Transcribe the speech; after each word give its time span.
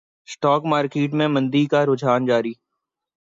stock 0.27 0.61
market 0.65 1.13
میں 1.13 1.27
مندی 1.27 1.65
کا 1.65 1.85
رجحان 1.85 2.25
جاری 2.25 2.53